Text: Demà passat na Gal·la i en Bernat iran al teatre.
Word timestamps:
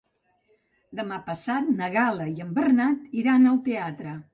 Demà 1.01 1.19
passat 1.29 1.71
na 1.83 1.93
Gal·la 1.99 2.29
i 2.35 2.45
en 2.49 2.59
Bernat 2.59 3.09
iran 3.25 3.51
al 3.57 3.67
teatre. 3.73 4.23